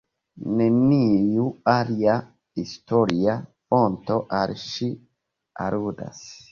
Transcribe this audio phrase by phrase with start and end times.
[0.61, 1.43] Neniu
[1.75, 2.15] alia
[2.63, 3.39] historia
[3.75, 4.93] fonto al ŝi
[5.69, 6.31] aludas.